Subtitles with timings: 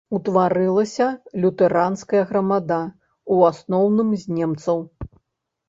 [0.17, 1.07] Утварылася
[1.43, 2.81] лютэранская грамада,
[3.37, 4.85] у асноўным з немцаў.